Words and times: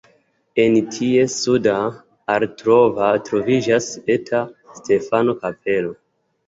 En 0.61 0.77
ties 0.95 1.35
suda 1.41 1.75
alo 2.37 2.79
troviĝas 3.29 3.93
eta 4.19 4.45
Stefano-kapelo. 4.81 5.99